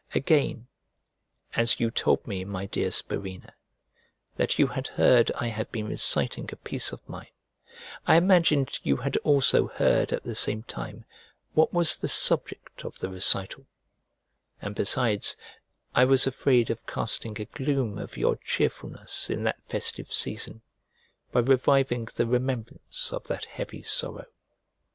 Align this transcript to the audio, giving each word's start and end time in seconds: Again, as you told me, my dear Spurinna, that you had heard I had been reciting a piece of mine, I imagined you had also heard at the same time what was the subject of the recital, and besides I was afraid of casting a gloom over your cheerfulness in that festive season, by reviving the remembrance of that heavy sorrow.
Again, 0.15 0.65
as 1.53 1.79
you 1.79 1.91
told 1.91 2.25
me, 2.25 2.43
my 2.43 2.65
dear 2.65 2.89
Spurinna, 2.89 3.51
that 4.35 4.57
you 4.57 4.65
had 4.65 4.87
heard 4.97 5.31
I 5.35 5.49
had 5.49 5.71
been 5.71 5.87
reciting 5.89 6.49
a 6.51 6.55
piece 6.55 6.91
of 6.91 7.07
mine, 7.07 7.29
I 8.07 8.15
imagined 8.15 8.79
you 8.81 8.97
had 8.97 9.17
also 9.17 9.67
heard 9.67 10.11
at 10.11 10.23
the 10.23 10.33
same 10.33 10.63
time 10.63 11.05
what 11.53 11.71
was 11.71 11.97
the 11.97 12.07
subject 12.07 12.83
of 12.83 12.97
the 12.97 13.09
recital, 13.09 13.67
and 14.59 14.73
besides 14.73 15.37
I 15.93 16.05
was 16.05 16.25
afraid 16.25 16.71
of 16.71 16.87
casting 16.87 17.39
a 17.39 17.45
gloom 17.45 17.99
over 17.99 18.19
your 18.19 18.37
cheerfulness 18.37 19.29
in 19.29 19.43
that 19.43 19.63
festive 19.69 20.11
season, 20.11 20.63
by 21.31 21.41
reviving 21.41 22.05
the 22.15 22.25
remembrance 22.25 23.13
of 23.13 23.25
that 23.27 23.45
heavy 23.45 23.83
sorrow. 23.83 24.25